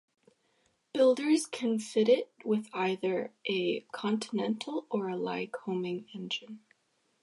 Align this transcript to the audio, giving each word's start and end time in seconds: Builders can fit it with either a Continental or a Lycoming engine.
Builders 0.93 1.45
can 1.45 1.77
fit 1.77 2.09
it 2.09 2.31
with 2.43 2.65
either 2.73 3.33
a 3.45 3.81
Continental 3.91 4.87
or 4.89 5.09
a 5.11 5.15
Lycoming 5.15 6.07
engine. 6.15 6.61